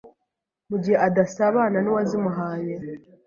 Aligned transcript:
mugihe 0.69 0.97
adasabana 1.07 1.77
n’uwazimuhaye. 1.81 2.73